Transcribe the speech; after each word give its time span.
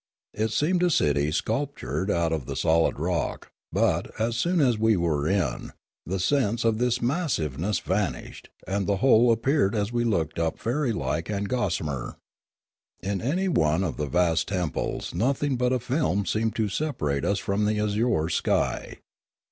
It 0.33 0.49
seemed 0.51 0.81
a 0.81 0.89
city 0.89 1.29
sculptured 1.31 2.09
out 2.09 2.31
of 2.33 2.47
the 2.47 2.55
solid 2.55 2.97
rock; 2.97 3.51
but, 3.71 4.09
as 4.19 4.35
soon 4.35 4.59
as 4.59 4.75
we 4.79 4.97
were 4.97 5.27
in, 5.27 5.73
the 6.07 6.19
sense 6.19 6.65
of 6.65 6.79
this 6.79 7.03
massiveness 7.03 7.77
vanished 7.77 8.49
and 8.65 8.87
the 8.87 8.95
whole 8.95 9.31
appeared 9.31 9.75
as 9.75 9.91
we 9.91 10.03
looked 10.03 10.39
up 10.39 10.57
fairy 10.57 10.91
like 10.91 11.29
and 11.29 11.47
gossa 11.47 11.83
mer. 11.83 12.17
In 13.01 13.21
any 13.21 13.47
one 13.47 13.83
of 13.83 13.97
the 13.97 14.07
vast 14.07 14.47
temples 14.47 15.13
nothing 15.13 15.55
but 15.55 15.71
a 15.71 15.77
film 15.79 16.25
seemed 16.25 16.55
to 16.55 16.67
separate 16.67 17.23
us 17.23 17.37
from 17.37 17.65
the 17.65 17.79
azure 17.79 18.27
sky. 18.29 19.01